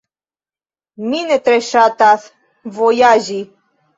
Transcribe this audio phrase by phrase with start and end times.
[1.09, 2.25] Mi ne tre ŝatas
[2.79, 3.39] vojaĝi.